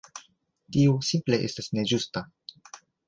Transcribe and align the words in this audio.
Tio 0.77 0.95
simple 1.09 1.39
estas 1.49 1.69
ne 1.77 1.85
ĝusta. 1.93 2.25